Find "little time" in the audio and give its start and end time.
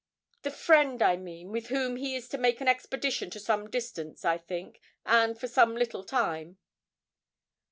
5.75-6.57